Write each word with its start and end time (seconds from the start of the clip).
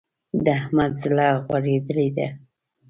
د 0.43 0.45
احمد 0.59 0.91
زړه 1.03 1.27
غوړېدل 1.45 1.99
دی. 2.15 2.27